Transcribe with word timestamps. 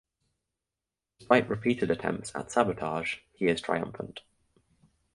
Despite 1.19 1.47
repeated 1.47 1.91
attempts 1.91 2.33
at 2.33 2.51
sabotage 2.51 3.19
he 3.33 3.45
is 3.45 3.61
triumphant. 3.61 4.21